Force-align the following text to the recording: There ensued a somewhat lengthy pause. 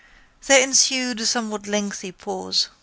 There 0.47 0.59
ensued 0.59 1.19
a 1.21 1.27
somewhat 1.27 1.67
lengthy 1.67 2.11
pause. 2.11 2.69